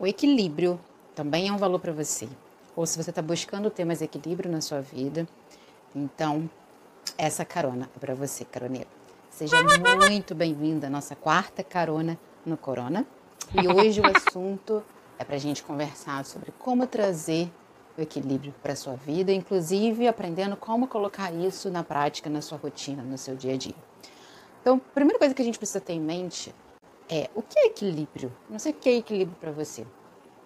o 0.00 0.06
equilíbrio 0.06 0.80
também 1.14 1.48
é 1.48 1.52
um 1.52 1.58
valor 1.58 1.78
para 1.78 1.92
você. 1.92 2.26
Ou 2.74 2.86
se 2.86 2.96
você 2.96 3.10
está 3.10 3.20
buscando 3.20 3.68
ter 3.68 3.84
mais 3.84 4.00
equilíbrio 4.00 4.50
na 4.50 4.62
sua 4.62 4.80
vida, 4.80 5.28
então 5.94 6.48
essa 7.18 7.44
carona 7.44 7.90
é 7.94 7.98
para 7.98 8.14
você, 8.14 8.42
caroneiro. 8.46 8.88
Seja 9.28 9.56
muito 9.62 10.34
bem-vinda 10.34 10.86
à 10.86 10.90
nossa 10.90 11.14
quarta 11.14 11.62
carona 11.62 12.18
no 12.46 12.56
Corona. 12.56 13.06
E 13.54 13.68
hoje 13.68 14.00
o 14.00 14.04
assunto 14.16 14.82
é 15.18 15.24
para 15.24 15.36
a 15.36 15.38
gente 15.38 15.62
conversar 15.62 16.24
sobre 16.24 16.50
como 16.58 16.86
trazer 16.86 17.52
o 17.98 18.00
equilíbrio 18.00 18.54
para 18.62 18.72
a 18.72 18.76
sua 18.76 18.94
vida, 18.94 19.30
inclusive 19.30 20.08
aprendendo 20.08 20.56
como 20.56 20.88
colocar 20.88 21.30
isso 21.30 21.68
na 21.68 21.84
prática, 21.84 22.30
na 22.30 22.40
sua 22.40 22.56
rotina, 22.56 23.02
no 23.02 23.18
seu 23.18 23.36
dia 23.36 23.52
a 23.52 23.56
dia. 23.58 23.74
Então, 24.62 24.76
a 24.76 24.94
primeira 24.94 25.18
coisa 25.18 25.34
que 25.34 25.42
a 25.42 25.44
gente 25.44 25.58
precisa 25.58 25.80
ter 25.80 25.92
em 25.92 26.00
mente 26.00 26.54
é 27.10 27.28
o 27.34 27.42
que 27.42 27.58
é 27.58 27.66
equilíbrio? 27.66 28.32
Não 28.48 28.58
sei 28.58 28.72
o 28.72 28.74
que 28.74 28.88
é 28.88 28.96
equilíbrio 28.96 29.36
para 29.40 29.50
você, 29.50 29.84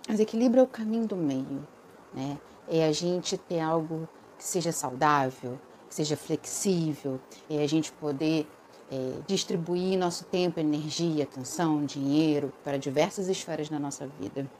mas 0.08 0.18
equilíbrio 0.18 0.60
é 0.60 0.64
o 0.64 0.66
caminho 0.66 1.06
do 1.06 1.16
meio, 1.16 1.66
né? 2.12 2.38
É 2.66 2.86
a 2.86 2.92
gente 2.92 3.36
ter 3.36 3.60
algo 3.60 4.08
que 4.38 4.44
seja 4.44 4.72
saudável, 4.72 5.60
que 5.88 5.94
seja 5.94 6.16
flexível, 6.16 7.20
é 7.50 7.62
a 7.62 7.66
gente 7.66 7.92
poder 7.92 8.46
é, 8.90 9.12
distribuir 9.26 9.98
nosso 9.98 10.24
tempo, 10.24 10.58
energia, 10.58 11.24
atenção, 11.24 11.84
dinheiro 11.84 12.52
para 12.64 12.78
diversas 12.78 13.28
esferas 13.28 13.68
da 13.68 13.78
nossa 13.78 14.06
vida. 14.18 14.50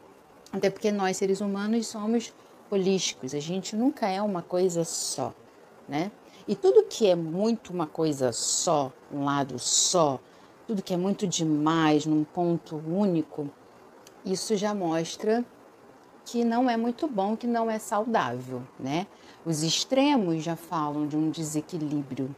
Até 0.53 0.69
porque 0.71 0.93
nós, 0.93 1.17
seres 1.17 1.41
humanos, 1.41 1.87
somos 1.87 2.33
holísticos, 2.71 3.35
a 3.35 3.41
gente 3.41 3.75
nunca 3.75 4.07
é 4.07 4.21
uma 4.21 4.43
coisa 4.43 4.85
só, 4.85 5.33
né? 5.89 6.13
E 6.47 6.55
tudo 6.55 6.85
que 6.85 7.07
é 7.07 7.15
muito 7.15 7.73
uma 7.73 7.87
coisa 7.87 8.31
só, 8.31 8.93
um 9.11 9.25
lado 9.25 9.59
só, 9.59 10.21
tudo 10.67 10.83
que 10.83 10.95
é 10.95 10.97
muito 10.97 11.27
demais 11.27 12.07
num 12.07 12.25
ponto 12.25 12.77
único, 12.77 13.51
isso 14.25 14.57
já 14.57 14.75
mostra 14.75 15.45
que 16.25 16.43
não 16.43 16.69
é 16.71 16.77
muito 16.77 17.07
bom, 17.07 17.37
que 17.37 17.47
não 17.47 17.71
é 17.71 17.79
saudável, 17.79 18.63
né? 18.79 19.07
Os 19.45 19.63
extremos 19.63 20.43
já 20.43 20.57
falam 20.57 21.07
de 21.07 21.17
um 21.17 21.31
desequilíbrio. 21.31 22.35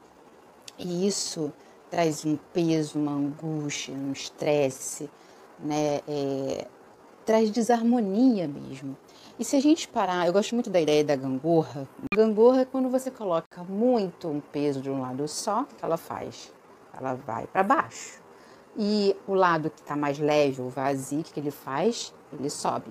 E 0.77 1.07
isso 1.07 1.53
traz 1.89 2.25
um 2.25 2.37
peso, 2.53 2.99
uma 2.99 3.13
angústia, 3.13 3.95
um 3.95 4.11
estresse, 4.11 5.09
né? 5.61 6.01
É, 6.09 6.67
traz 7.25 7.51
desarmonia 7.51 8.49
mesmo. 8.49 8.97
E 9.39 9.45
se 9.45 9.55
a 9.55 9.61
gente 9.61 9.87
parar, 9.87 10.27
eu 10.27 10.33
gosto 10.33 10.55
muito 10.55 10.71
da 10.71 10.81
ideia 10.81 11.05
da 11.05 11.15
gangorra. 11.15 11.87
Gangorra 12.13 12.63
é 12.63 12.65
quando 12.65 12.89
você 12.89 13.11
coloca 13.11 13.63
muito 13.65 14.29
um 14.29 14.41
peso 14.41 14.81
de 14.81 14.91
um 14.91 15.01
lado 15.01 15.29
só, 15.29 15.63
o 15.63 15.67
que 15.67 15.85
ela 15.85 15.97
faz? 15.97 16.53
Ela 16.97 17.15
vai 17.15 17.47
para 17.47 17.63
baixo. 17.63 18.21
E 18.77 19.17
o 19.27 19.35
lado 19.35 19.71
que 19.71 19.81
está 19.81 19.97
mais 19.97 20.19
leve 20.19 20.61
ou 20.61 20.69
vazio, 20.69 21.21
o 21.21 21.25
que 21.25 21.41
ele 21.41 21.51
faz? 21.51 22.13
Ele 22.33 22.51
sobe. 22.51 22.91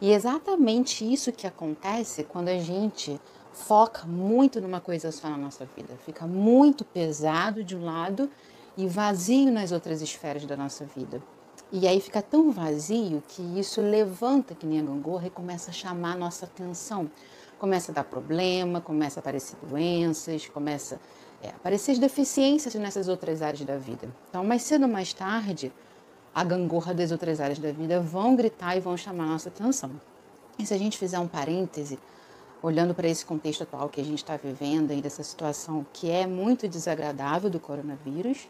E 0.00 0.12
é 0.12 0.14
exatamente 0.14 1.10
isso 1.10 1.32
que 1.32 1.46
acontece 1.46 2.24
quando 2.24 2.48
a 2.48 2.58
gente 2.58 3.20
foca 3.52 4.04
muito 4.06 4.60
numa 4.60 4.80
coisa 4.80 5.10
só 5.12 5.30
na 5.30 5.36
nossa 5.36 5.66
vida. 5.76 5.96
Fica 6.04 6.26
muito 6.26 6.84
pesado 6.84 7.62
de 7.64 7.76
um 7.76 7.84
lado 7.84 8.28
e 8.76 8.86
vazio 8.86 9.50
nas 9.52 9.72
outras 9.72 10.02
esferas 10.02 10.44
da 10.44 10.56
nossa 10.56 10.84
vida. 10.84 11.22
E 11.72 11.88
aí 11.88 12.00
fica 12.00 12.20
tão 12.20 12.50
vazio 12.50 13.22
que 13.28 13.42
isso 13.58 13.80
levanta 13.80 14.54
que 14.54 14.66
nem 14.66 14.80
a 14.80 14.82
gangorra 14.82 15.28
e 15.28 15.30
começa 15.30 15.70
a 15.70 15.72
chamar 15.72 16.12
a 16.12 16.18
nossa 16.18 16.44
atenção. 16.44 17.10
Começa 17.58 17.92
a 17.92 17.94
dar 17.94 18.04
problema, 18.04 18.80
começa 18.80 19.18
a 19.18 19.22
aparecer 19.22 19.56
doenças, 19.62 20.46
começa 20.48 21.00
é, 21.44 21.50
aparecer 21.50 21.92
as 21.92 21.98
deficiências 21.98 22.74
nessas 22.74 23.08
outras 23.08 23.42
áreas 23.42 23.60
da 23.62 23.76
vida. 23.76 24.08
Então, 24.28 24.44
mais 24.44 24.62
cedo 24.62 24.82
ou 24.82 24.88
mais 24.88 25.12
tarde, 25.12 25.72
a 26.34 26.42
gangorra 26.42 26.94
das 26.94 27.12
outras 27.12 27.40
áreas 27.40 27.58
da 27.58 27.70
vida 27.70 28.00
vão 28.00 28.34
gritar 28.34 28.76
e 28.76 28.80
vão 28.80 28.96
chamar 28.96 29.24
a 29.24 29.28
nossa 29.28 29.48
atenção. 29.48 29.90
E 30.58 30.64
se 30.64 30.72
a 30.72 30.78
gente 30.78 30.96
fizer 30.96 31.18
um 31.18 31.28
parêntese, 31.28 31.98
olhando 32.62 32.94
para 32.94 33.08
esse 33.08 33.26
contexto 33.26 33.62
atual 33.62 33.88
que 33.88 34.00
a 34.00 34.04
gente 34.04 34.18
está 34.18 34.36
vivendo 34.36 34.90
aí, 34.90 35.02
dessa 35.02 35.22
situação 35.22 35.86
que 35.92 36.10
é 36.10 36.26
muito 36.26 36.66
desagradável 36.66 37.50
do 37.50 37.60
coronavírus, 37.60 38.48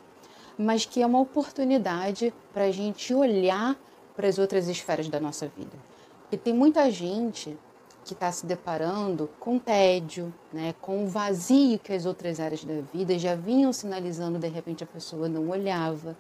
mas 0.57 0.87
que 0.87 1.03
é 1.03 1.07
uma 1.07 1.21
oportunidade 1.21 2.33
para 2.53 2.65
a 2.65 2.71
gente 2.71 3.13
olhar 3.13 3.77
para 4.15 4.29
as 4.29 4.39
outras 4.39 4.69
esferas 4.69 5.09
da 5.09 5.19
nossa 5.19 5.49
vida. 5.49 5.77
Porque 6.23 6.37
tem 6.37 6.55
muita 6.55 6.89
gente 6.91 7.59
que 8.05 8.13
está 8.13 8.31
se 8.31 8.45
deparando 8.45 9.31
com 9.41 9.59
tédio, 9.59 10.33
né, 10.53 10.75
com 10.81 11.05
o 11.05 11.09
vazio 11.09 11.79
que 11.79 11.93
as 11.93 12.05
outras 12.05 12.39
áreas 12.39 12.65
da 12.65 12.81
vida 12.93 13.19
já 13.19 13.35
vinham 13.35 13.73
sinalizando, 13.73 14.39
de 14.39 14.49
repente 14.49 14.85
a 14.85 14.87
pessoa 14.87 15.29
não 15.29 15.49
olhava. 15.49 16.17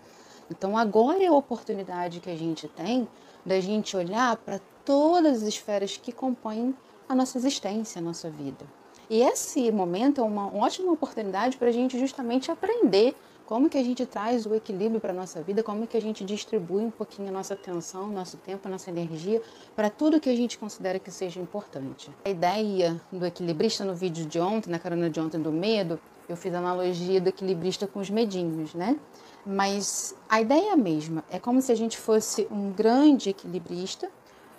Então 0.50 0.76
agora 0.76 1.22
é 1.22 1.26
a 1.26 1.32
oportunidade 1.32 2.20
que 2.20 2.30
a 2.30 2.36
gente 2.36 2.66
tem 2.68 3.06
da 3.44 3.60
gente 3.60 3.96
olhar 3.96 4.36
para 4.36 4.60
todas 4.84 5.42
as 5.42 5.48
esferas 5.48 5.96
que 5.96 6.12
compõem 6.12 6.74
a 7.08 7.14
nossa 7.14 7.36
existência, 7.36 7.98
a 7.98 8.02
nossa 8.02 8.30
vida. 8.30 8.64
E 9.08 9.20
esse 9.20 9.70
momento 9.70 10.20
é 10.20 10.24
uma 10.24 10.54
ótima 10.54 10.90
oportunidade 10.90 11.56
para 11.58 11.68
a 11.68 11.72
gente 11.72 11.98
justamente 11.98 12.50
aprender 12.50 13.14
como 13.46 13.68
que 13.68 13.76
a 13.76 13.82
gente 13.82 14.06
traz 14.06 14.46
o 14.46 14.54
equilíbrio 14.54 15.00
para 15.00 15.12
a 15.12 15.14
nossa 15.14 15.42
vida? 15.42 15.62
Como 15.62 15.86
que 15.86 15.96
a 15.96 16.00
gente 16.00 16.24
distribui 16.24 16.82
um 16.82 16.90
pouquinho 16.90 17.28
a 17.28 17.32
nossa 17.32 17.52
atenção, 17.54 18.08
nosso 18.08 18.38
tempo, 18.38 18.68
nossa 18.68 18.88
energia 18.88 19.42
para 19.76 19.90
tudo 19.90 20.18
que 20.18 20.30
a 20.30 20.36
gente 20.36 20.58
considera 20.58 20.98
que 20.98 21.10
seja 21.10 21.40
importante? 21.40 22.10
A 22.24 22.30
ideia 22.30 23.00
do 23.12 23.24
equilibrista 23.26 23.84
no 23.84 23.94
vídeo 23.94 24.24
de 24.24 24.40
ontem, 24.40 24.70
na 24.70 24.78
carona 24.78 25.10
de 25.10 25.20
ontem 25.20 25.40
do 25.40 25.52
medo, 25.52 26.00
eu 26.26 26.36
fiz 26.36 26.54
a 26.54 26.58
analogia 26.58 27.20
do 27.20 27.28
equilibrista 27.28 27.86
com 27.86 28.00
os 28.00 28.08
medinhos, 28.08 28.72
né? 28.72 28.98
Mas 29.44 30.16
a 30.26 30.40
ideia 30.40 30.70
é 30.70 30.72
a 30.72 30.76
mesma. 30.76 31.22
É 31.30 31.38
como 31.38 31.60
se 31.60 31.70
a 31.70 31.74
gente 31.74 31.98
fosse 31.98 32.48
um 32.50 32.72
grande 32.72 33.28
equilibrista 33.28 34.10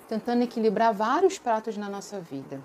tentando 0.07 0.44
equilibrar 0.44 0.94
vários 0.94 1.40
pratos 1.40 1.75
na 1.75 1.90
nossa 1.90 2.19
vida. 2.19 2.62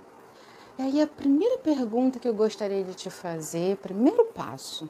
E 0.78 0.82
aí 0.82 1.00
a 1.00 1.06
primeira 1.06 1.56
pergunta 1.58 2.18
que 2.18 2.28
eu 2.28 2.34
gostaria 2.34 2.84
de 2.84 2.94
te 2.94 3.08
fazer, 3.08 3.78
primeiro 3.78 4.26
passo, 4.26 4.88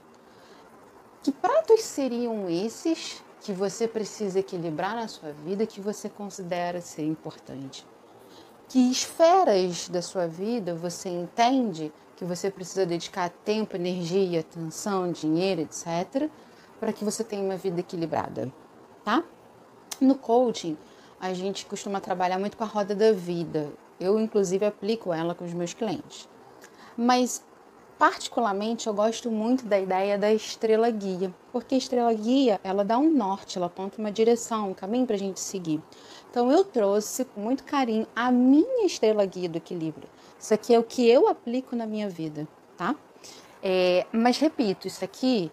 que 1.23 1.33
pratos 1.33 1.83
seriam 1.83 2.49
esses 2.49 3.23
que 3.41 3.53
você 3.53 3.87
precisa 3.89 4.39
equilibrar 4.39 4.95
na 4.95 5.09
sua 5.09 5.33
vida 5.33 5.67
que 5.67 5.81
você 5.81 6.09
considera 6.09 6.81
ser 6.81 7.05
importante? 7.05 7.87
Que 8.69 8.91
esferas 8.91 9.89
da 9.89 10.01
sua 10.01 10.27
vida 10.27 10.75
você 10.75 11.09
entende 11.09 11.93
que 12.17 12.25
você 12.25 12.51
precisa 12.51 12.85
dedicar 12.85 13.31
tempo, 13.31 13.77
energia, 13.77 14.41
atenção, 14.41 15.11
dinheiro, 15.11 15.63
etc., 15.63 16.29
para 16.79 16.93
que 16.93 17.05
você 17.05 17.25
tenha 17.25 17.43
uma 17.43 17.57
vida 17.57 17.81
equilibrada, 17.81 18.53
tá? 19.03 19.25
No 20.01 20.15
coaching, 20.15 20.77
a 21.19 21.33
gente 21.35 21.67
costuma 21.67 22.01
trabalhar 22.01 22.39
muito 22.39 22.57
com 22.57 22.65
a 22.65 22.67
roda 22.67 22.95
da 22.95 23.13
vida. 23.13 23.71
Eu, 23.99 24.19
inclusive, 24.19 24.65
aplico 24.65 25.13
ela 25.13 25.35
com 25.35 25.45
os 25.45 25.53
meus 25.53 25.75
clientes. 25.75 26.29
Mas 26.97 27.43
Particularmente, 28.01 28.87
eu 28.87 28.95
gosto 28.95 29.31
muito 29.31 29.67
da 29.67 29.79
ideia 29.79 30.17
da 30.17 30.33
estrela 30.33 30.89
guia, 30.89 31.31
porque 31.53 31.75
a 31.75 31.79
estrela 31.79 32.11
guia 32.15 32.59
ela 32.65 32.83
dá 32.83 32.97
um 32.97 33.11
norte, 33.11 33.59
ela 33.59 33.67
aponta 33.67 33.99
uma 33.99 34.11
direção, 34.11 34.71
um 34.71 34.73
caminho 34.73 35.05
para 35.05 35.17
a 35.17 35.19
gente 35.19 35.39
seguir. 35.39 35.83
Então, 36.31 36.51
eu 36.51 36.65
trouxe 36.65 37.27
com 37.27 37.43
muito 37.43 37.63
carinho 37.63 38.07
a 38.17 38.33
minha 38.33 38.87
estrela 38.87 39.23
guia 39.27 39.51
do 39.51 39.59
equilíbrio. 39.59 40.09
Isso 40.39 40.55
aqui 40.55 40.73
é 40.73 40.79
o 40.79 40.83
que 40.83 41.07
eu 41.11 41.29
aplico 41.29 41.77
na 41.77 41.85
minha 41.85 42.09
vida, 42.09 42.49
tá? 42.75 42.97
É, 43.63 44.07
mas 44.11 44.39
repito, 44.39 44.87
isso 44.87 45.05
aqui 45.05 45.53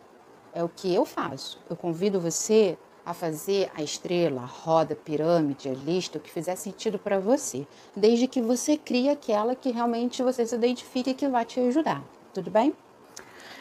é 0.54 0.64
o 0.64 0.70
que 0.70 0.96
eu 0.96 1.04
faço. 1.04 1.60
Eu 1.70 1.76
convido 1.76 2.18
você 2.18 2.78
a 3.06 3.14
fazer 3.14 3.70
a 3.76 3.84
estrela, 3.84 4.44
a 4.44 4.46
roda, 4.46 4.94
a 4.94 4.96
pirâmide, 4.96 5.68
a 5.68 5.74
lista, 5.74 6.18
o 6.18 6.22
que 6.22 6.32
fizer 6.32 6.56
sentido 6.56 6.98
para 6.98 7.20
você, 7.20 7.68
desde 7.94 8.26
que 8.26 8.42
você 8.42 8.78
crie 8.78 9.10
aquela 9.10 9.54
que 9.54 9.70
realmente 9.70 10.24
você 10.24 10.46
se 10.46 10.56
identifique 10.56 11.10
e 11.10 11.14
que 11.14 11.28
vai 11.28 11.44
te 11.44 11.60
ajudar 11.60 12.02
tudo 12.38 12.52
bem? 12.52 12.72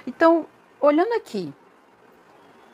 Então, 0.06 0.44
olhando 0.78 1.14
aqui, 1.14 1.50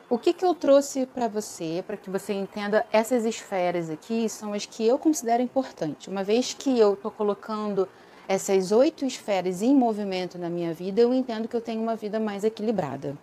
o 0.09 0.17
que, 0.17 0.33
que 0.33 0.43
eu 0.43 0.53
trouxe 0.53 1.05
para 1.05 1.29
você, 1.29 1.81
para 1.87 1.95
que 1.95 2.09
você 2.09 2.33
entenda 2.33 2.85
essas 2.91 3.23
esferas 3.23 3.89
aqui, 3.89 4.27
são 4.27 4.51
as 4.51 4.65
que 4.65 4.85
eu 4.85 4.99
considero 4.99 5.41
importantes. 5.41 6.07
Uma 6.07 6.21
vez 6.21 6.53
que 6.53 6.77
eu 6.77 6.95
estou 6.95 7.09
colocando 7.09 7.87
essas 8.27 8.73
oito 8.73 9.05
esferas 9.05 9.61
em 9.61 9.73
movimento 9.73 10.37
na 10.37 10.49
minha 10.49 10.73
vida, 10.73 10.99
eu 10.99 11.13
entendo 11.13 11.47
que 11.47 11.55
eu 11.55 11.61
tenho 11.61 11.81
uma 11.81 11.95
vida 11.95 12.19
mais 12.19 12.43
equilibrada. 12.43 13.17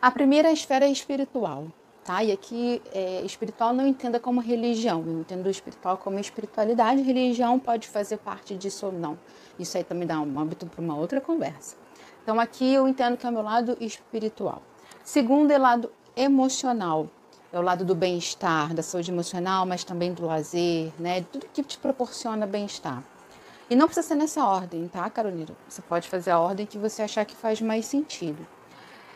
A 0.00 0.12
primeira 0.12 0.52
esfera 0.52 0.86
é 0.86 0.92
espiritual, 0.92 1.66
tá? 2.08 2.24
E 2.24 2.32
aqui, 2.32 2.80
é, 2.90 3.20
espiritual 3.20 3.74
não 3.74 3.86
entenda 3.86 4.18
como 4.18 4.40
religião, 4.40 5.04
eu 5.06 5.20
entendo 5.20 5.50
espiritual 5.50 5.98
como 5.98 6.18
espiritualidade. 6.18 7.02
Religião 7.02 7.58
pode 7.58 7.86
fazer 7.86 8.16
parte 8.16 8.54
disso 8.54 8.86
ou 8.86 8.92
não. 8.92 9.18
Isso 9.58 9.76
aí 9.76 9.84
também 9.84 10.08
dá 10.08 10.18
um 10.18 10.40
âmbito 10.40 10.64
para 10.64 10.80
uma 10.80 10.96
outra 10.96 11.20
conversa. 11.20 11.76
Então 12.22 12.40
aqui 12.40 12.72
eu 12.72 12.88
entendo 12.88 13.18
que 13.18 13.26
é 13.26 13.28
o 13.28 13.32
meu 13.32 13.42
lado 13.42 13.76
espiritual. 13.78 14.62
Segundo 15.04 15.50
é 15.50 15.58
lado 15.58 15.92
emocional. 16.16 17.10
É 17.52 17.58
o 17.58 17.62
lado 17.62 17.84
do 17.84 17.94
bem-estar, 17.94 18.72
da 18.72 18.82
saúde 18.82 19.10
emocional, 19.10 19.66
mas 19.66 19.84
também 19.84 20.14
do 20.14 20.24
lazer, 20.24 20.90
né? 20.98 21.22
Tudo 21.30 21.46
que 21.52 21.62
te 21.62 21.76
proporciona 21.76 22.46
bem-estar. 22.46 23.02
E 23.68 23.76
não 23.76 23.86
precisa 23.86 24.08
ser 24.08 24.14
nessa 24.14 24.46
ordem, 24.46 24.88
tá, 24.88 25.08
Carolina? 25.10 25.54
Você 25.68 25.82
pode 25.82 26.08
fazer 26.08 26.30
a 26.30 26.38
ordem 26.38 26.64
que 26.64 26.78
você 26.78 27.02
achar 27.02 27.26
que 27.26 27.36
faz 27.36 27.60
mais 27.60 27.84
sentido. 27.84 28.46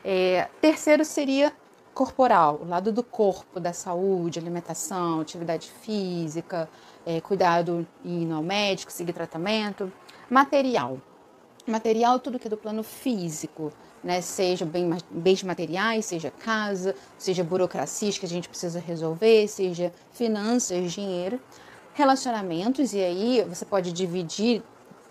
É, 0.05 0.49
terceiro 0.61 1.05
seria 1.05 1.53
corporal, 1.95 2.61
o 2.63 2.69
lado 2.69 2.91
do 2.91 3.03
corpo, 3.03 3.61
da 3.61 3.73
saúde, 3.73 4.39
alimentação, 4.39 5.21
atividade 5.21 5.71
física, 5.83 6.69
é, 7.05 7.21
cuidado 7.21 7.87
em 8.05 8.25
ir 8.25 8.33
ao 8.33 8.43
médico, 8.43 8.91
seguir 8.91 9.13
tratamento. 9.13 9.93
Material. 10.29 10.99
Material, 11.67 12.19
tudo 12.19 12.39
que 12.39 12.49
é 12.49 12.51
do 12.51 12.57
plano 12.57 12.83
físico, 12.83 13.73
né? 14.03 14.21
Seja 14.21 14.65
bem, 14.65 14.91
bens 15.11 15.43
materiais, 15.43 16.07
seja 16.07 16.31
casa, 16.31 16.95
seja 17.17 17.45
burocracias 17.45 18.19
que 18.19 18.27
a 18.27 18.29
gente 18.29 18.49
precisa 18.49 18.81
resolver, 18.81 19.47
seja 19.47 19.93
finanças, 20.11 20.93
dinheiro. 20.93 21.41
Relacionamentos, 21.95 22.95
e 22.95 23.01
aí 23.01 23.45
você 23.49 23.65
pode 23.65 23.93
dividir 23.93 24.63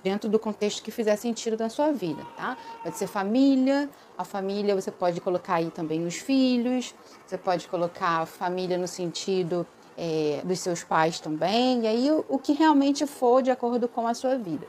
dentro 0.03 0.29
do 0.29 0.39
contexto 0.39 0.81
que 0.81 0.91
fizer 0.91 1.15
sentido 1.15 1.57
na 1.57 1.69
sua 1.69 1.91
vida, 1.91 2.23
tá? 2.35 2.57
Pode 2.83 2.97
ser 2.97 3.07
família, 3.07 3.89
a 4.17 4.23
família 4.23 4.75
você 4.75 4.91
pode 4.91 5.21
colocar 5.21 5.55
aí 5.55 5.69
também 5.69 6.05
os 6.05 6.15
filhos, 6.15 6.93
você 7.25 7.37
pode 7.37 7.67
colocar 7.67 8.25
família 8.25 8.77
no 8.77 8.87
sentido 8.87 9.65
é, 9.97 10.41
dos 10.43 10.59
seus 10.59 10.83
pais 10.83 11.19
também, 11.19 11.83
e 11.83 11.87
aí 11.87 12.11
o, 12.11 12.25
o 12.27 12.39
que 12.39 12.53
realmente 12.53 13.05
for 13.05 13.41
de 13.41 13.51
acordo 13.51 13.87
com 13.87 14.07
a 14.07 14.13
sua 14.13 14.37
vida. 14.37 14.65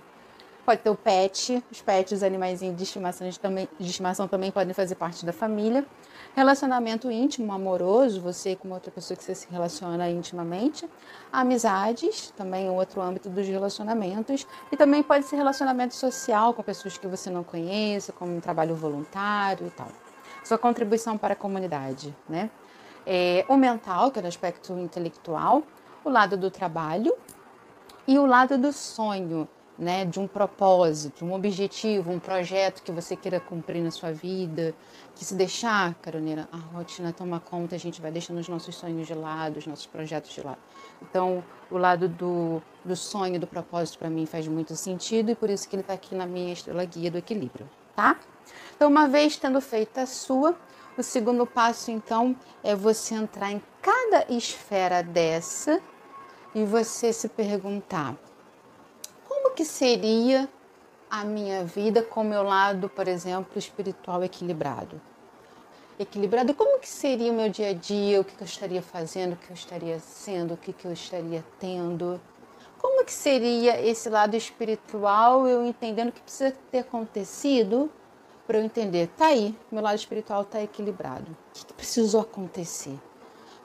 Pode 0.64 0.80
ter 0.80 0.90
o 0.90 0.94
pet, 0.94 1.62
os 1.72 1.82
pets, 1.82 2.12
os 2.12 2.22
animais 2.22 2.60
de 2.60 2.82
estimação, 2.82 3.28
também, 3.32 3.68
de 3.80 3.90
estimação 3.90 4.28
também 4.28 4.52
podem 4.52 4.72
fazer 4.72 4.94
parte 4.94 5.26
da 5.26 5.32
família. 5.32 5.84
Relacionamento 6.34 7.10
íntimo, 7.10 7.52
amoroso, 7.52 8.18
você 8.18 8.56
com 8.56 8.70
outra 8.70 8.90
pessoa 8.90 9.14
que 9.14 9.22
você 9.22 9.34
se 9.34 9.46
relaciona 9.50 10.08
intimamente. 10.08 10.88
Amizades, 11.30 12.32
também 12.34 12.70
outro 12.70 13.02
âmbito 13.02 13.28
dos 13.28 13.46
relacionamentos. 13.46 14.46
E 14.70 14.76
também 14.76 15.02
pode 15.02 15.26
ser 15.26 15.36
relacionamento 15.36 15.94
social 15.94 16.54
com 16.54 16.62
pessoas 16.62 16.96
que 16.96 17.06
você 17.06 17.28
não 17.28 17.44
conhece, 17.44 18.12
como 18.12 18.34
um 18.34 18.40
trabalho 18.40 18.74
voluntário 18.74 19.66
e 19.66 19.70
tal. 19.70 19.88
Sua 20.42 20.56
contribuição 20.56 21.18
para 21.18 21.34
a 21.34 21.36
comunidade, 21.36 22.16
né? 22.26 22.50
É, 23.06 23.44
o 23.46 23.56
mental, 23.56 24.10
que 24.10 24.18
é 24.18 24.22
o 24.22 24.26
aspecto 24.26 24.72
intelectual, 24.78 25.62
o 26.02 26.08
lado 26.08 26.36
do 26.36 26.50
trabalho 26.50 27.14
e 28.06 28.18
o 28.18 28.24
lado 28.24 28.56
do 28.56 28.72
sonho, 28.72 29.46
né, 29.82 30.04
de 30.04 30.20
um 30.20 30.28
propósito, 30.28 31.24
um 31.24 31.34
objetivo, 31.34 32.12
um 32.12 32.20
projeto 32.20 32.84
que 32.84 32.92
você 32.92 33.16
queira 33.16 33.40
cumprir 33.40 33.82
na 33.82 33.90
sua 33.90 34.12
vida, 34.12 34.72
que 35.12 35.24
se 35.24 35.34
deixar, 35.34 35.92
caroneira, 35.96 36.48
a 36.52 36.56
rotina 36.56 37.12
toma 37.12 37.40
conta, 37.40 37.74
a 37.74 37.78
gente 37.78 38.00
vai 38.00 38.12
deixando 38.12 38.38
os 38.38 38.48
nossos 38.48 38.76
sonhos 38.76 39.08
de 39.08 39.14
lado, 39.14 39.56
os 39.56 39.66
nossos 39.66 39.84
projetos 39.84 40.30
de 40.30 40.40
lado. 40.40 40.60
Então, 41.02 41.42
o 41.68 41.76
lado 41.76 42.08
do, 42.08 42.62
do 42.84 42.94
sonho, 42.94 43.40
do 43.40 43.46
propósito, 43.46 43.98
para 43.98 44.08
mim 44.08 44.24
faz 44.24 44.46
muito 44.46 44.76
sentido 44.76 45.32
e 45.32 45.34
por 45.34 45.50
isso 45.50 45.68
que 45.68 45.74
ele 45.74 45.82
está 45.82 45.94
aqui 45.94 46.14
na 46.14 46.26
minha 46.26 46.52
estrela 46.52 46.84
guia 46.84 47.10
do 47.10 47.18
equilíbrio, 47.18 47.68
tá? 47.96 48.20
Então, 48.76 48.88
uma 48.88 49.08
vez 49.08 49.36
tendo 49.36 49.60
feito 49.60 49.98
a 49.98 50.06
sua, 50.06 50.56
o 50.96 51.02
segundo 51.02 51.44
passo, 51.44 51.90
então, 51.90 52.36
é 52.62 52.76
você 52.76 53.16
entrar 53.16 53.50
em 53.50 53.60
cada 53.80 54.32
esfera 54.32 55.02
dessa 55.02 55.80
e 56.54 56.64
você 56.64 57.12
se 57.12 57.28
perguntar 57.28 58.16
como 59.52 59.56
que 59.56 59.64
seria 59.66 60.48
a 61.10 61.24
minha 61.24 61.62
vida 61.62 62.02
com 62.02 62.22
o 62.22 62.24
meu 62.24 62.42
lado, 62.42 62.88
por 62.88 63.06
exemplo, 63.06 63.58
espiritual 63.58 64.24
equilibrado? 64.24 64.98
Equilibrado, 65.98 66.54
como 66.54 66.80
que 66.80 66.88
seria 66.88 67.30
o 67.30 67.34
meu 67.34 67.50
dia 67.50 67.68
a 67.68 67.74
dia, 67.74 68.18
o 68.18 68.24
que, 68.24 68.32
eu 68.40 68.46
estaria 68.46 68.80
fazendo, 68.80 69.34
o 69.34 69.36
que 69.36 69.50
eu 69.50 69.54
estaria 69.54 70.00
sendo, 70.00 70.54
o 70.54 70.56
que, 70.56 70.72
que 70.72 70.86
eu 70.86 70.92
estaria 70.94 71.44
tendo? 71.60 72.18
Como 72.80 73.04
que 73.04 73.12
seria 73.12 73.78
esse 73.78 74.08
lado 74.08 74.34
espiritual, 74.34 75.46
eu 75.46 75.66
entendendo 75.66 76.08
o 76.08 76.12
que 76.12 76.22
precisa 76.22 76.56
ter 76.70 76.78
acontecido 76.78 77.92
para 78.46 78.56
eu 78.56 78.64
entender, 78.64 79.08
tá 79.18 79.26
aí, 79.26 79.54
meu 79.70 79.82
lado 79.82 79.98
espiritual 79.98 80.42
está 80.42 80.62
equilibrado. 80.62 81.30
O 81.30 81.52
que, 81.52 81.66
que 81.66 81.74
precisou 81.74 82.22
acontecer? 82.22 82.98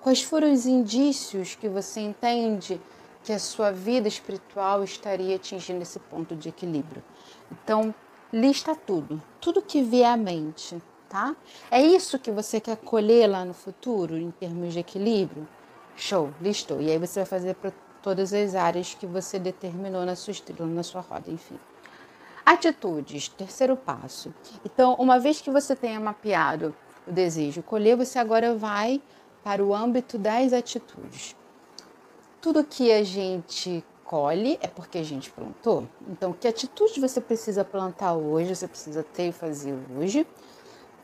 Quais 0.02 0.22
foram 0.22 0.52
os 0.52 0.66
indícios 0.66 1.56
que 1.56 1.70
você 1.70 2.02
entende 2.02 2.78
que 3.28 3.34
a 3.34 3.40
sua 3.40 3.74
vida 3.74 4.08
espiritual 4.08 4.86
estaria 4.86 5.36
atingindo 5.36 5.82
esse 5.82 6.00
ponto 6.00 6.34
de 6.34 6.48
equilíbrio? 6.48 7.04
Então, 7.52 7.94
lista 8.32 8.74
tudo, 8.74 9.22
tudo 9.42 9.62
que 9.62 9.84
vier 9.84 10.10
à 10.10 10.16
mente, 10.16 10.82
tá? 11.10 11.36
É 11.70 11.82
isso 11.82 12.18
que 12.18 12.32
você 12.32 12.62
quer 12.62 12.78
colher 12.78 13.28
lá 13.28 13.44
no 13.44 13.54
futuro, 13.54 14.16
em 14.18 14.32
termos 14.32 14.72
de 14.72 14.80
equilíbrio? 14.80 15.46
Show, 15.98 16.34
listou. 16.40 16.82
E 16.82 16.90
aí 16.90 16.98
você 16.98 17.20
vai 17.20 17.26
fazer 17.26 17.56
para 17.56 17.74
todas 18.02 18.32
as 18.32 18.56
áreas 18.56 18.94
que 18.94 19.06
você 19.06 19.38
determinou 19.38 20.06
na 20.06 20.16
sua 20.16 20.32
estrela, 20.32 20.66
na 20.66 20.82
sua 20.82 21.02
roda, 21.02 21.30
enfim. 21.30 21.60
Atitudes, 22.46 23.28
terceiro 23.28 23.76
passo. 23.76 24.34
Então, 24.64 24.96
uma 24.98 25.20
vez 25.20 25.42
que 25.42 25.52
você 25.52 25.76
tenha 25.76 26.00
mapeado 26.00 26.74
o 27.06 27.12
desejo 27.12 27.62
colher, 27.62 27.98
você 27.98 28.20
agora 28.20 28.56
vai 28.56 29.02
para 29.44 29.62
o 29.62 29.76
âmbito 29.76 30.18
das 30.18 30.54
atitudes. 30.54 31.36
Tudo 32.48 32.64
que 32.64 32.94
a 32.94 33.04
gente 33.04 33.84
colhe 34.06 34.58
é 34.62 34.70
porque 34.70 34.98
a 34.98 35.04
gente 35.04 35.30
plantou. 35.30 35.86
Então, 36.08 36.32
que 36.32 36.48
atitude 36.48 36.98
você 36.98 37.20
precisa 37.20 37.66
plantar 37.66 38.14
hoje, 38.14 38.56
você 38.56 38.70
precisa 38.70 39.04
ter 39.04 39.28
e 39.28 39.32
fazer 39.34 39.78
hoje, 39.94 40.26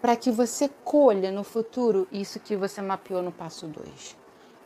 para 0.02 0.16
que 0.16 0.32
você 0.32 0.70
colha 0.86 1.34
no 1.34 1.44
futuro 1.44 2.08
isso 2.14 2.40
que 2.40 2.56
você 2.56 2.82
mapeou 2.82 3.22
no 3.22 3.30
passo 3.30 3.68
2. 3.68 4.16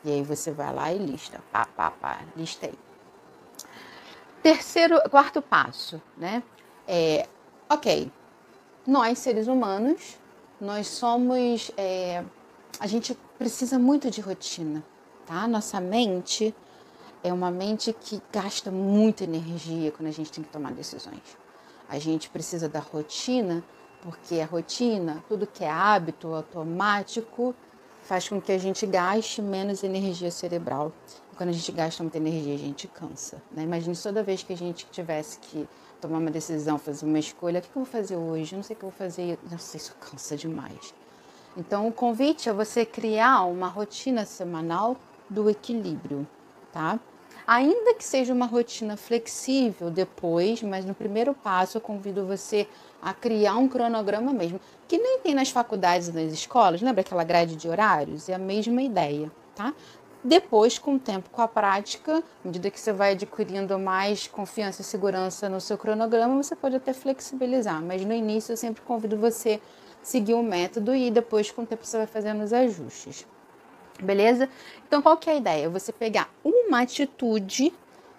E 0.05 0.11
aí 0.11 0.21
você 0.21 0.51
vai 0.51 0.71
lá 0.71 0.93
e 0.93 0.99
lista, 0.99 1.41
pá, 1.51 1.65
pá, 1.65 1.89
pá, 1.89 2.21
lista 2.35 2.67
aí. 2.67 2.77
Terceiro, 4.43 5.01
quarto 5.09 5.41
passo, 5.41 5.99
né? 6.15 6.43
É, 6.87 7.27
ok, 7.67 8.11
nós 8.85 9.17
seres 9.17 9.47
humanos, 9.47 10.19
nós 10.61 10.85
somos, 10.85 11.71
é, 11.75 12.23
a 12.79 12.85
gente 12.85 13.17
precisa 13.35 13.79
muito 13.79 14.11
de 14.11 14.21
rotina, 14.21 14.83
tá? 15.25 15.47
Nossa 15.47 15.81
mente 15.81 16.53
é 17.27 17.33
uma 17.33 17.51
mente 17.51 17.93
que 17.93 18.21
gasta 18.31 18.71
muita 18.71 19.23
energia 19.23 19.91
quando 19.91 20.07
a 20.07 20.11
gente 20.11 20.31
tem 20.31 20.43
que 20.43 20.49
tomar 20.49 20.71
decisões. 20.71 21.21
A 21.89 21.99
gente 21.99 22.29
precisa 22.29 22.67
da 22.67 22.79
rotina, 22.79 23.63
porque 24.01 24.39
a 24.39 24.45
rotina, 24.45 25.23
tudo 25.27 25.47
que 25.47 25.63
é 25.63 25.69
hábito 25.69 26.33
automático, 26.33 27.55
faz 28.03 28.27
com 28.27 28.39
que 28.39 28.51
a 28.51 28.57
gente 28.57 28.85
gaste 28.85 29.41
menos 29.41 29.83
energia 29.83 30.31
cerebral. 30.31 30.93
E 31.33 31.35
quando 31.35 31.49
a 31.49 31.53
gente 31.53 31.71
gasta 31.71 32.03
muita 32.03 32.17
energia, 32.17 32.55
a 32.55 32.57
gente 32.57 32.87
cansa. 32.87 33.41
Né? 33.51 33.63
Imagine 33.63 33.95
toda 33.95 34.23
vez 34.23 34.43
que 34.43 34.53
a 34.53 34.57
gente 34.57 34.85
tivesse 34.91 35.39
que 35.39 35.67
tomar 35.99 36.19
uma 36.19 36.31
decisão, 36.31 36.77
fazer 36.77 37.05
uma 37.05 37.19
escolha, 37.19 37.59
o 37.59 37.61
que 37.61 37.69
eu 37.69 37.83
vou 37.83 37.85
fazer 37.85 38.15
hoje? 38.15 38.55
Não 38.55 38.63
sei 38.63 38.75
o 38.75 38.79
que 38.79 38.85
eu 38.85 38.89
vou 38.89 38.97
fazer, 38.97 39.37
não 39.49 39.57
sei, 39.57 39.79
isso 39.79 39.95
cansa 39.99 40.37
demais. 40.37 40.93
Então, 41.57 41.87
o 41.87 41.91
convite 41.91 42.47
é 42.47 42.53
você 42.53 42.85
criar 42.85 43.43
uma 43.43 43.67
rotina 43.67 44.25
semanal 44.25 44.95
do 45.29 45.49
equilíbrio, 45.49 46.25
tá? 46.71 46.99
Ainda 47.47 47.93
que 47.93 48.03
seja 48.03 48.33
uma 48.33 48.45
rotina 48.45 48.97
flexível 48.97 49.89
depois, 49.89 50.61
mas 50.61 50.83
no 50.83 50.93
primeiro 50.93 51.33
passo 51.33 51.77
eu 51.77 51.81
convido 51.81 52.25
você 52.25 52.67
a 53.01 53.13
criar 53.13 53.55
um 53.55 53.69
cronograma 53.69 54.33
mesmo, 54.33 54.59
que 54.85 54.97
nem 54.97 55.19
tem 55.19 55.33
nas 55.33 55.49
faculdades 55.49 56.09
e 56.09 56.11
nas 56.11 56.33
escolas, 56.33 56.81
lembra 56.81 56.99
aquela 56.99 57.23
grade 57.23 57.55
de 57.55 57.69
horários? 57.69 58.27
É 58.27 58.33
a 58.33 58.37
mesma 58.37 58.81
ideia, 58.81 59.31
tá? 59.55 59.73
Depois, 60.21 60.77
com 60.77 60.95
o 60.95 60.99
tempo, 60.99 61.29
com 61.29 61.41
a 61.41 61.47
prática, 61.47 62.17
à 62.17 62.23
medida 62.43 62.69
que 62.69 62.77
você 62.77 62.91
vai 62.91 63.13
adquirindo 63.13 63.79
mais 63.79 64.27
confiança 64.27 64.81
e 64.81 64.83
segurança 64.83 65.47
no 65.47 65.61
seu 65.61 65.77
cronograma, 65.77 66.43
você 66.43 66.53
pode 66.53 66.75
até 66.75 66.91
flexibilizar. 66.91 67.81
Mas 67.81 68.03
no 68.03 68.13
início, 68.13 68.51
eu 68.51 68.57
sempre 68.57 68.81
convido 68.81 69.15
você 69.15 69.61
a 70.01 70.05
seguir 70.05 70.33
o 70.33 70.43
método 70.43 70.93
e 70.93 71.09
depois, 71.09 71.49
com 71.49 71.61
o 71.61 71.65
tempo, 71.65 71.85
você 71.85 71.95
vai 71.95 72.07
fazendo 72.07 72.43
os 72.43 72.51
ajustes. 72.51 73.25
Beleza? 74.01 74.49
Então, 74.87 75.01
qual 75.01 75.17
que 75.17 75.29
é 75.29 75.33
a 75.33 75.37
ideia? 75.37 75.69
Você 75.69 75.91
pegar 75.91 76.29
uma 76.43 76.81
atitude 76.81 77.73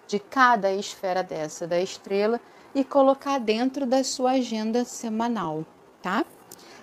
de 0.07 0.19
cada 0.19 0.71
esfera 0.73 1.23
dessa 1.23 1.67
da 1.67 1.79
estrela 1.79 2.39
e 2.73 2.83
colocar 2.83 3.39
dentro 3.39 3.85
da 3.85 4.03
sua 4.03 4.31
agenda 4.31 4.83
semanal, 4.83 5.65
tá? 6.01 6.25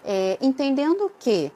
É, 0.05 0.39
entendendo 0.41 1.11
que 1.19 1.51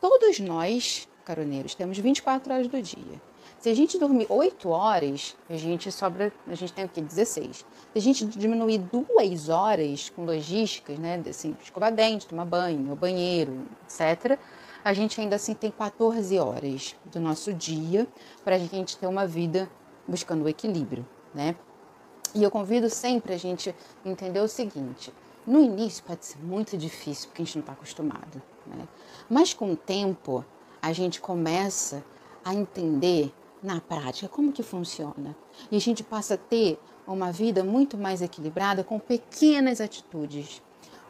todos 0.00 0.40
nós 0.40 1.08
caroneiros, 1.30 1.74
temos 1.74 1.98
24 1.98 2.52
horas 2.52 2.66
do 2.66 2.82
dia. 2.82 3.20
Se 3.58 3.68
a 3.68 3.74
gente 3.74 3.98
dormir 3.98 4.26
8 4.28 4.68
horas, 4.70 5.36
a 5.48 5.56
gente 5.56 5.92
sobra, 5.92 6.32
a 6.48 6.54
gente 6.54 6.72
tem 6.72 6.84
o 6.86 6.88
quê? 6.88 7.00
16. 7.00 7.58
Se 7.58 7.64
a 7.94 8.00
gente 8.00 8.24
diminuir 8.24 8.78
duas 8.78 9.48
horas 9.48 10.10
com 10.10 10.24
logísticas, 10.24 10.98
né, 10.98 11.22
assim, 11.28 11.54
escovar 11.62 11.92
dente, 11.92 12.26
tomar 12.26 12.46
banho, 12.46 12.96
banheiro, 12.96 13.66
etc., 13.84 14.38
a 14.84 14.92
gente 14.92 15.20
ainda 15.20 15.36
assim 15.36 15.54
tem 15.54 15.70
14 15.70 16.38
horas 16.38 16.96
do 17.04 17.20
nosso 17.20 17.52
dia 17.52 18.06
para 18.44 18.56
a 18.56 18.58
gente 18.58 18.96
ter 18.96 19.06
uma 19.06 19.26
vida 19.26 19.70
buscando 20.06 20.44
o 20.44 20.48
equilíbrio, 20.48 21.06
né? 21.34 21.54
E 22.34 22.42
eu 22.42 22.50
convido 22.50 22.88
sempre 22.88 23.34
a 23.34 23.38
gente 23.38 23.74
entender 24.04 24.40
o 24.40 24.48
seguinte: 24.48 25.12
no 25.46 25.60
início 25.60 26.02
pode 26.04 26.24
ser 26.24 26.38
muito 26.38 26.76
difícil 26.76 27.28
porque 27.28 27.42
a 27.42 27.44
gente 27.44 27.56
não 27.56 27.62
está 27.62 27.72
acostumado, 27.72 28.42
né? 28.66 28.86
Mas 29.28 29.52
com 29.52 29.72
o 29.72 29.76
tempo 29.76 30.44
a 30.80 30.92
gente 30.92 31.20
começa 31.20 32.02
a 32.44 32.54
entender 32.54 33.32
na 33.62 33.80
prática 33.80 34.28
como 34.28 34.52
que 34.52 34.62
funciona. 34.62 35.36
E 35.70 35.76
a 35.76 35.80
gente 35.80 36.02
passa 36.02 36.34
a 36.34 36.38
ter 36.38 36.78
uma 37.06 37.30
vida 37.30 37.62
muito 37.62 37.98
mais 37.98 38.22
equilibrada 38.22 38.82
com 38.82 38.98
pequenas 38.98 39.80
atitudes. 39.80 40.62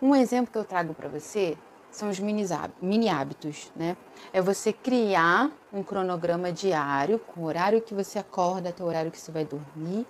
Um 0.02 0.14
exemplo 0.14 0.50
que 0.50 0.58
eu 0.58 0.64
trago 0.64 0.94
para 0.94 1.08
você 1.08 1.56
são 1.90 2.08
os 2.08 2.18
mini 2.20 3.08
hábitos, 3.08 3.70
né? 3.74 3.96
É 4.32 4.40
você 4.40 4.72
criar 4.72 5.50
um 5.72 5.82
cronograma 5.82 6.52
diário 6.52 7.18
com 7.18 7.42
o 7.42 7.44
horário 7.44 7.80
que 7.80 7.94
você 7.94 8.18
acorda 8.18 8.68
até 8.68 8.82
o 8.82 8.86
horário 8.86 9.10
que 9.10 9.18
você 9.18 9.32
vai 9.32 9.44
dormir, 9.44 10.06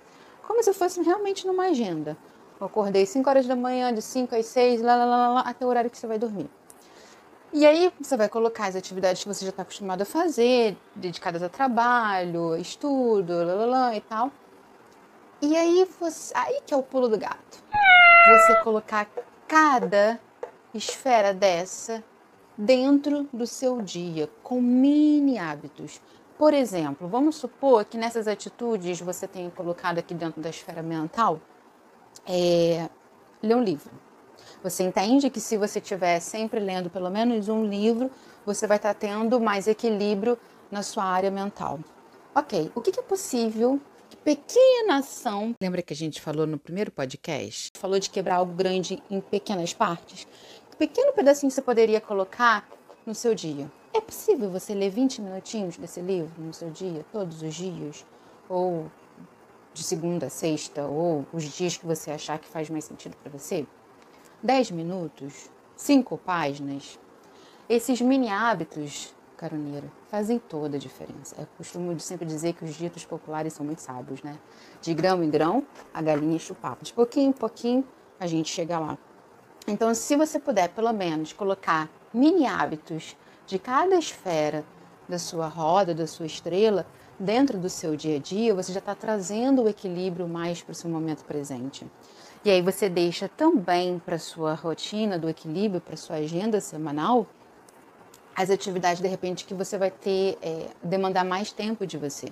como 0.46 0.62
se 0.62 0.72
fosse 0.72 1.02
realmente 1.02 1.46
numa 1.46 1.66
agenda. 1.66 2.16
Eu 2.60 2.66
acordei 2.66 3.06
5 3.06 3.28
horas 3.28 3.46
da 3.46 3.56
manhã, 3.56 3.92
de 3.92 4.02
5 4.02 4.34
às 4.34 4.46
6, 4.46 4.82
lá, 4.82 4.94
lá, 4.94 5.04
lá, 5.04 5.28
lá, 5.30 5.40
até 5.40 5.64
o 5.64 5.68
horário 5.68 5.90
que 5.90 5.96
você 5.96 6.06
vai 6.06 6.18
dormir. 6.18 6.50
E 7.52 7.66
aí 7.66 7.92
você 8.00 8.16
vai 8.16 8.28
colocar 8.28 8.66
as 8.66 8.76
atividades 8.76 9.22
que 9.22 9.28
você 9.28 9.44
já 9.44 9.50
está 9.50 9.62
acostumado 9.62 10.02
a 10.02 10.04
fazer, 10.04 10.76
dedicadas 10.94 11.42
a 11.42 11.48
trabalho, 11.48 12.54
estudo, 12.56 13.32
lá, 13.32 13.54
lá, 13.54 13.66
lá, 13.66 13.96
e 13.96 14.00
tal. 14.02 14.30
E 15.42 15.56
aí 15.56 15.88
você, 15.98 16.32
aí 16.36 16.60
que 16.66 16.74
é 16.74 16.76
o 16.76 16.82
pulo 16.82 17.08
do 17.08 17.18
gato. 17.18 17.64
Você 18.28 18.56
colocar 18.62 19.08
cada 19.48 20.20
esfera 20.74 21.34
dessa 21.34 22.02
dentro 22.56 23.28
do 23.32 23.46
seu 23.46 23.80
dia, 23.80 24.28
com 24.42 24.60
mini 24.60 25.38
hábitos. 25.38 26.00
Por 26.38 26.54
exemplo, 26.54 27.08
vamos 27.08 27.36
supor 27.36 27.84
que 27.84 27.98
nessas 27.98 28.26
atitudes 28.26 29.00
você 29.00 29.26
tenha 29.26 29.50
colocado 29.50 29.98
aqui 29.98 30.14
dentro 30.14 30.40
da 30.40 30.50
esfera 30.50 30.82
mental 30.82 31.40
é, 32.26 32.88
ler 33.42 33.54
um 33.54 33.62
livro. 33.62 33.90
Você 34.62 34.82
entende 34.82 35.30
que 35.30 35.40
se 35.40 35.56
você 35.56 35.78
estiver 35.78 36.20
sempre 36.20 36.60
lendo 36.60 36.90
pelo 36.90 37.10
menos 37.10 37.48
um 37.48 37.64
livro, 37.64 38.10
você 38.44 38.66
vai 38.66 38.76
estar 38.76 38.94
tendo 38.94 39.40
mais 39.40 39.66
equilíbrio 39.66 40.38
na 40.70 40.82
sua 40.82 41.04
área 41.04 41.30
mental. 41.30 41.80
Ok, 42.34 42.70
o 42.74 42.80
que 42.80 42.98
é 42.98 43.02
possível 43.02 43.80
pequena 44.24 44.98
ação. 44.98 45.54
Lembra 45.60 45.82
que 45.82 45.92
a 45.92 45.96
gente 45.96 46.20
falou 46.20 46.46
no 46.46 46.58
primeiro 46.58 46.90
podcast? 46.90 47.72
Falou 47.78 47.98
de 47.98 48.10
quebrar 48.10 48.36
algo 48.36 48.52
grande 48.52 49.02
em 49.10 49.20
pequenas 49.20 49.72
partes? 49.72 50.26
Que 50.80 50.86
pequeno 50.86 51.12
pedacinho 51.12 51.50
você 51.50 51.60
poderia 51.60 52.00
colocar 52.00 52.66
no 53.04 53.14
seu 53.14 53.34
dia? 53.34 53.70
É 53.92 54.00
possível 54.00 54.48
você 54.48 54.72
ler 54.72 54.88
20 54.88 55.20
minutinhos 55.20 55.76
desse 55.76 56.00
livro 56.00 56.32
no 56.38 56.54
seu 56.54 56.70
dia, 56.70 57.04
todos 57.12 57.42
os 57.42 57.54
dias? 57.54 58.06
Ou 58.48 58.90
de 59.74 59.84
segunda 59.84 60.28
a 60.28 60.30
sexta, 60.30 60.86
ou 60.86 61.26
os 61.34 61.44
dias 61.44 61.76
que 61.76 61.84
você 61.84 62.10
achar 62.10 62.38
que 62.38 62.48
faz 62.48 62.70
mais 62.70 62.84
sentido 62.84 63.14
para 63.22 63.30
você? 63.30 63.66
10 64.42 64.70
minutos? 64.70 65.50
5 65.76 66.16
páginas? 66.16 66.98
Esses 67.68 68.00
mini 68.00 68.30
hábitos 68.30 69.14
caroneira, 69.36 69.92
fazem 70.08 70.38
toda 70.38 70.78
a 70.78 70.80
diferença. 70.80 71.36
Eu 71.38 71.46
costumo 71.58 72.00
sempre 72.00 72.24
dizer 72.24 72.54
que 72.54 72.64
os 72.64 72.74
ditos 72.74 73.04
populares 73.04 73.52
são 73.52 73.66
muito 73.66 73.82
sábios, 73.82 74.22
né? 74.22 74.38
De 74.80 74.94
grão 74.94 75.22
em 75.22 75.28
grão, 75.28 75.62
a 75.92 76.00
galinha 76.00 76.38
chupava. 76.38 76.78
De 76.80 76.94
pouquinho 76.94 77.28
em 77.28 77.32
pouquinho, 77.32 77.84
a 78.18 78.26
gente 78.26 78.50
chega 78.50 78.78
lá. 78.78 78.98
Então, 79.70 79.94
se 79.94 80.16
você 80.16 80.40
puder, 80.40 80.70
pelo 80.70 80.92
menos, 80.92 81.32
colocar 81.32 81.88
mini 82.12 82.44
hábitos 82.44 83.16
de 83.46 83.56
cada 83.56 83.94
esfera 83.96 84.64
da 85.08 85.16
sua 85.16 85.46
roda, 85.46 85.94
da 85.94 86.08
sua 86.08 86.26
estrela, 86.26 86.84
dentro 87.16 87.56
do 87.56 87.70
seu 87.70 87.94
dia 87.94 88.16
a 88.16 88.18
dia, 88.18 88.52
você 88.52 88.72
já 88.72 88.80
está 88.80 88.96
trazendo 88.96 89.62
o 89.62 89.68
equilíbrio 89.68 90.26
mais 90.26 90.60
para 90.60 90.72
o 90.72 90.74
seu 90.74 90.90
momento 90.90 91.24
presente. 91.24 91.86
E 92.44 92.50
aí 92.50 92.60
você 92.60 92.88
deixa 92.88 93.28
também 93.28 94.00
para 94.04 94.18
sua 94.18 94.54
rotina 94.54 95.16
do 95.16 95.28
equilíbrio, 95.28 95.80
para 95.80 95.96
sua 95.96 96.16
agenda 96.16 96.60
semanal, 96.60 97.24
as 98.34 98.50
atividades 98.50 99.00
de 99.00 99.06
repente 99.06 99.44
que 99.44 99.54
você 99.54 99.78
vai 99.78 99.92
ter 99.92 100.36
é, 100.42 100.66
demandar 100.82 101.24
mais 101.24 101.52
tempo 101.52 101.86
de 101.86 101.96
você. 101.96 102.26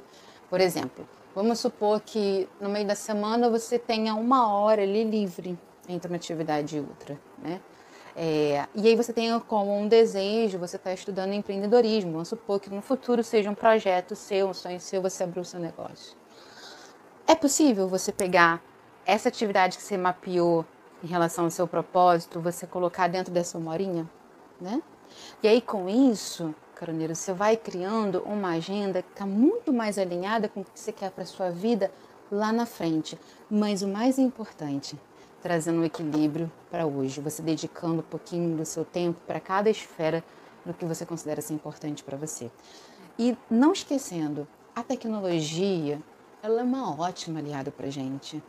Por 0.51 0.61
exemplo, 0.61 1.09
vamos 1.37 1.61
supor 1.61 2.01
que 2.01 2.49
no 2.61 2.69
meio 2.69 2.89
da 2.89 2.97
semana 2.97 3.49
você 3.49 3.79
tenha 3.79 4.17
uma 4.17 4.53
hora 4.53 4.83
ali 4.83 5.05
livre 5.05 5.57
entre 5.89 6.09
uma 6.09 6.17
atividade 6.17 6.77
e 6.77 6.81
outra, 6.81 7.19
né? 7.39 7.61
É, 8.21 8.67
e 8.75 8.89
aí 8.89 8.97
você 8.97 9.13
tenha 9.13 9.39
como 9.39 9.77
um 9.79 9.87
desejo, 9.87 10.59
você 10.59 10.77
está 10.77 10.93
estudando 10.93 11.33
empreendedorismo, 11.33 12.13
vamos 12.13 12.29
supor 12.29 12.59
que 12.59 12.69
no 12.69 12.83
futuro 12.83 13.23
seja 13.23 13.49
um 13.49 13.55
projeto 13.55 14.17
seu, 14.17 14.49
um 14.49 14.55
sonho 14.55 14.81
seu, 14.81 15.01
você 15.01 15.23
abrir 15.23 15.41
o 15.41 15.45
seu 15.45 15.61
negócio. 15.61 16.17
É 17.27 17.35
possível 17.35 17.87
você 17.87 18.11
pegar 18.11 18.61
essa 19.07 19.29
atividade 19.29 19.77
que 19.77 19.83
você 19.83 19.97
mapeou 19.97 20.65
em 21.03 21.07
relação 21.07 21.45
ao 21.45 21.51
seu 21.51 21.69
propósito, 21.69 22.41
você 22.41 22.67
colocar 22.67 23.07
dentro 23.07 23.33
dessa 23.33 23.57
uma 23.57 23.71
horinha, 23.71 24.09
né? 24.61 24.83
E 25.43 25.49
aí, 25.49 25.61
com 25.61 25.89
isso, 25.89 26.55
caroneiro, 26.75 27.15
você 27.15 27.33
vai 27.33 27.57
criando 27.57 28.23
uma 28.25 28.51
agenda 28.51 29.03
que 29.03 29.11
está 29.11 29.25
muito 29.25 29.73
mais 29.73 29.99
alinhada 29.99 30.49
com 30.49 30.61
o 30.61 30.65
que 30.65 30.71
você 30.75 30.93
quer 30.93 31.11
para 31.11 31.25
sua 31.25 31.51
vida 31.51 31.91
lá 32.31 32.53
na 32.53 32.67
frente. 32.67 33.19
Mas 33.51 33.83
o 33.83 33.89
mais 33.89 34.19
importante, 34.19 34.99
trazendo 35.43 35.81
um 35.81 35.85
equilíbrio 35.85 36.51
para 36.71 36.87
hoje, 36.87 37.21
você 37.21 37.43
dedicando 37.43 38.01
um 38.01 38.03
pouquinho 38.03 38.57
do 38.57 38.65
seu 38.65 38.85
tempo 38.85 39.19
para 39.27 39.41
cada 39.41 39.71
esfera 39.71 40.23
do 40.65 40.75
que 40.75 40.85
você 40.85 41.07
considera 41.07 41.41
ser 41.41 41.55
importante 41.55 42.03
para 42.03 42.17
você. 42.17 42.51
E 43.19 43.37
não 43.51 43.73
esquecendo, 43.73 44.47
a 44.75 44.83
tecnologia, 44.83 46.01
ela 46.43 46.61
é 46.61 46.65
uma 46.65 47.01
ótima 47.01 47.41
aliada 47.41 47.71
para 47.71 47.91
gente. 47.91 48.43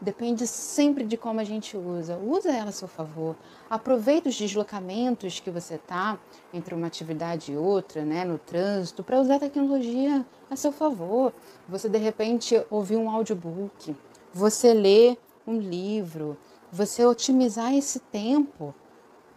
Depende 0.00 0.46
sempre 0.46 1.04
de 1.04 1.16
como 1.16 1.40
a 1.40 1.44
gente 1.44 1.76
usa. 1.76 2.16
Usa 2.16 2.52
ela 2.52 2.68
a 2.68 2.72
seu 2.72 2.86
favor. 2.86 3.34
Aproveita 3.68 4.28
os 4.28 4.36
deslocamentos 4.36 5.40
que 5.40 5.50
você 5.50 5.74
está 5.74 6.16
entre 6.54 6.74
uma 6.74 6.86
atividade 6.86 7.52
e 7.52 7.56
outra, 7.56 8.04
né, 8.04 8.24
no 8.24 8.38
trânsito, 8.38 9.02
para 9.02 9.20
usar 9.20 9.36
a 9.36 9.40
tecnologia 9.40 10.24
a 10.48 10.54
seu 10.54 10.70
favor. 10.70 11.32
Você 11.68 11.88
de 11.88 11.98
repente 11.98 12.64
ouvir 12.70 12.96
um 12.96 13.10
audiobook, 13.10 13.94
você 14.32 14.72
ler 14.72 15.18
um 15.48 15.58
livro, 15.58 16.36
você 16.70 17.04
otimizar 17.04 17.74
esse 17.74 17.98
tempo 17.98 18.74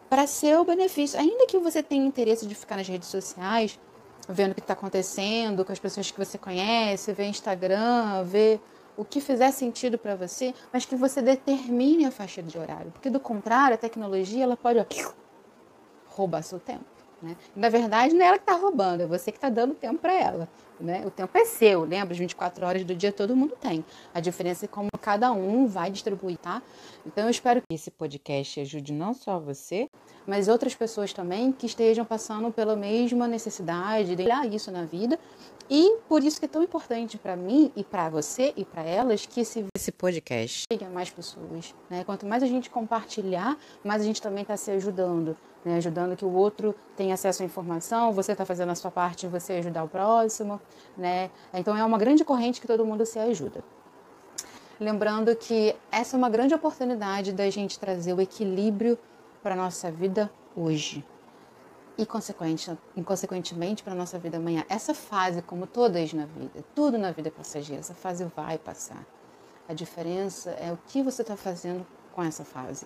para 0.10 0.28
seu 0.28 0.66
benefício. 0.66 1.18
Ainda 1.20 1.46
que 1.46 1.58
você 1.58 1.82
tenha 1.82 2.06
interesse 2.06 2.46
de 2.46 2.54
ficar 2.54 2.76
nas 2.76 2.88
redes 2.88 3.08
sociais, 3.08 3.80
vendo 4.28 4.52
o 4.52 4.56
que 4.56 4.60
está 4.62 4.74
acontecendo 4.74 5.64
com 5.64 5.72
as 5.72 5.80
pessoas 5.80 6.12
que 6.12 6.18
você 6.18 6.38
conhece, 6.38 7.14
ver 7.14 7.26
Instagram, 7.26 8.24
ver 8.26 8.60
o 8.98 9.06
que 9.06 9.22
fizer 9.22 9.52
sentido 9.52 9.98
para 9.98 10.16
você, 10.16 10.54
mas 10.72 10.86
que 10.86 10.96
você 10.96 11.22
determine 11.22 12.06
a 12.06 12.12
faixa 12.12 12.44
de 12.44 12.58
horário, 12.58 12.92
porque 12.92 13.10
do 13.10 13.20
contrário, 13.20 13.76
a 13.76 13.78
tecnologia 13.78 14.44
ela 14.44 14.58
pode 14.58 14.80
ó, 14.80 14.86
roubar 16.08 16.44
seu 16.44 16.60
tempo. 16.60 16.91
Né? 17.22 17.36
Na 17.56 17.70
verdade, 17.70 18.14
não 18.14 18.24
é 18.24 18.30
ela 18.30 18.38
que 18.38 18.44
está 18.44 18.56
roubando, 18.56 19.02
é 19.02 19.06
você 19.06 19.32
que 19.32 19.38
está 19.38 19.50
dando 19.50 19.76
tempo 19.76 20.00
para 20.00 20.14
ela. 20.14 20.50
Né? 20.80 21.06
O 21.06 21.12
tempo 21.12 21.38
é 21.38 21.46
seu, 21.46 21.82
lembra? 21.84 22.14
As 22.14 22.18
24 22.18 22.66
horas 22.66 22.84
do 22.84 22.96
dia 22.96 23.12
todo 23.12 23.36
mundo 23.36 23.56
tem. 23.60 23.86
A 24.14 24.20
diferença 24.20 24.66
é 24.66 24.68
como 24.68 24.90
cada 25.00 25.32
um 25.32 25.68
vai 25.68 25.92
distribuir, 25.92 26.38
tá? 26.38 26.62
Então 27.06 27.26
eu 27.26 27.30
espero 27.30 27.62
que 27.62 27.76
esse 27.76 27.92
podcast 27.92 28.60
ajude 28.62 28.92
não 28.92 29.14
só 29.14 29.40
você, 29.40 29.88
mas 30.26 30.48
outras 30.48 30.74
pessoas 30.74 31.14
também 31.14 31.52
que 31.52 31.68
estejam 31.68 32.04
passando 32.04 32.52
pela 32.52 32.76
mesma 32.76 33.28
necessidade 33.28 34.16
de 34.16 34.24
olhar 34.24 34.52
isso 34.52 34.72
na 34.72 34.84
vida 34.84 35.20
e 35.70 35.98
por 36.10 36.24
isso 36.24 36.40
que 36.40 36.46
é 36.46 36.50
tão 36.50 36.64
importante 36.64 37.18
para 37.18 37.36
mim 37.36 37.72
e 37.76 37.84
para 37.84 38.10
você 38.10 38.52
e 38.58 38.66
para 38.66 38.84
elas 38.84 39.26
que 39.26 39.42
esse, 39.42 39.66
esse 39.76 39.92
podcast 39.92 40.66
chegue 40.72 40.84
a 40.84 40.90
mais 40.90 41.10
pessoas. 41.10 41.76
Né? 41.90 42.04
Quanto 42.04 42.26
mais 42.26 42.42
a 42.42 42.48
gente 42.48 42.70
compartilhar, 42.70 43.58
mais 43.84 44.02
a 44.02 44.06
gente 44.06 44.22
também 44.22 44.42
está 44.42 44.58
se 44.58 44.72
ajudando. 44.72 45.38
Né? 45.64 45.78
Ajudando 45.78 46.16
que 46.16 46.26
o 46.26 46.32
outro 46.34 46.76
tenha 46.96 47.14
acesso 47.14 47.44
à 47.44 47.46
informação, 47.46 48.12
você 48.12 48.32
está 48.32 48.46
fazendo 48.46 48.72
a 48.72 48.76
sua 48.76 48.92
parte 48.92 49.28
você 49.28 49.54
ajudar 49.54 49.84
o 49.84 49.88
próximo. 49.88 50.60
Né? 50.98 51.30
Então 51.54 51.76
é 51.76 51.84
uma 51.84 51.98
grande 51.98 52.24
corrente 52.24 52.60
que 52.60 52.68
todo 52.68 52.86
mundo 52.86 53.06
se 53.06 53.20
ajuda. 53.20 53.64
Lembrando 54.80 55.36
que 55.36 55.76
essa 55.92 56.16
é 56.16 56.18
uma 56.18 56.30
grande 56.30 56.56
oportunidade 56.56 57.32
da 57.34 57.50
gente 57.50 57.80
trazer 57.80 58.14
o 58.14 58.22
equilíbrio 58.22 58.98
para 59.44 59.54
a 59.54 59.58
nossa 59.58 59.92
vida 59.92 60.32
hoje 60.56 61.06
e, 61.98 62.06
consequente, 62.06 62.76
consequentemente, 63.06 63.84
para 63.84 63.94
nossa 63.94 64.18
vida 64.18 64.38
amanhã. 64.38 64.66
Essa 64.68 64.94
fase, 64.94 65.42
como 65.44 65.68
todas 65.68 66.14
na 66.14 66.26
vida, 66.26 66.64
tudo 66.74 66.98
na 66.98 67.12
vida 67.12 67.28
é 67.28 67.32
passageiro, 67.32 67.80
essa 67.80 67.94
fase 67.94 68.26
vai 68.36 68.58
passar. 68.58 69.06
A 69.70 69.74
diferença 69.74 70.50
é 70.52 70.72
o 70.72 70.80
que 70.88 71.04
você 71.04 71.22
está 71.22 71.38
fazendo 71.38 71.86
com 72.14 72.24
essa 72.24 72.44
fase. 72.44 72.86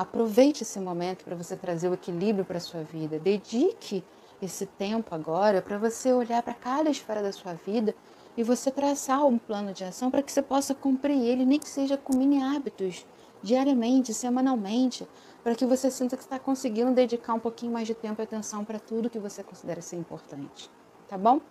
Aproveite 0.00 0.62
esse 0.62 0.80
momento 0.80 1.26
para 1.26 1.36
você 1.36 1.54
trazer 1.54 1.90
o 1.90 1.92
equilíbrio 1.92 2.42
para 2.42 2.56
a 2.56 2.60
sua 2.60 2.82
vida. 2.82 3.18
Dedique 3.18 4.02
esse 4.40 4.64
tempo 4.64 5.14
agora 5.14 5.60
para 5.60 5.76
você 5.76 6.10
olhar 6.10 6.42
para 6.42 6.54
cada 6.54 6.88
esfera 6.88 7.22
da 7.22 7.30
sua 7.30 7.52
vida 7.52 7.94
e 8.34 8.42
você 8.42 8.70
traçar 8.70 9.26
um 9.26 9.36
plano 9.36 9.74
de 9.74 9.84
ação 9.84 10.10
para 10.10 10.22
que 10.22 10.32
você 10.32 10.40
possa 10.40 10.74
cumprir 10.74 11.20
ele, 11.20 11.44
nem 11.44 11.58
que 11.58 11.68
seja 11.68 11.98
com 11.98 12.16
mini 12.16 12.42
hábitos, 12.42 13.06
diariamente, 13.42 14.14
semanalmente, 14.14 15.06
para 15.44 15.54
que 15.54 15.66
você 15.66 15.90
sinta 15.90 16.16
que 16.16 16.22
está 16.22 16.38
conseguindo 16.38 16.92
dedicar 16.92 17.34
um 17.34 17.38
pouquinho 17.38 17.72
mais 17.72 17.86
de 17.86 17.92
tempo 17.92 18.22
e 18.22 18.24
atenção 18.24 18.64
para 18.64 18.80
tudo 18.80 19.10
que 19.10 19.18
você 19.18 19.42
considera 19.42 19.82
ser 19.82 19.96
importante. 19.96 20.70
Tá 21.08 21.18
bom? 21.18 21.42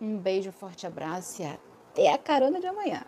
Um 0.00 0.16
beijo, 0.16 0.52
forte 0.52 0.86
abraço 0.86 1.42
e 1.42 1.44
até 1.44 2.12
a 2.12 2.18
carona 2.18 2.60
de 2.60 2.66
amanhã. 2.68 3.02